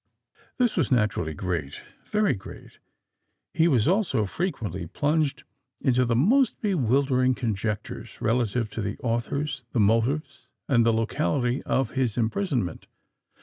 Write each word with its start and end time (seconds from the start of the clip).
This 0.57 0.75
was 0.77 0.91
naturally 0.91 1.35
great—very 1.35 2.33
great. 2.33 2.79
He 3.53 3.67
was 3.67 3.87
also 3.87 4.25
frequently 4.25 4.87
plunged 4.87 5.43
in 5.79 5.93
the 5.93 6.15
most 6.15 6.59
bewildering 6.59 7.35
conjectures 7.35 8.19
relative 8.19 8.67
to 8.71 8.81
the 8.81 8.97
authors, 9.03 9.63
the 9.73 9.79
motives, 9.79 10.47
and 10.67 10.83
the 10.83 10.91
locality 10.91 11.61
of 11.67 11.91
his 11.91 12.17
imprisonment. 12.17 12.87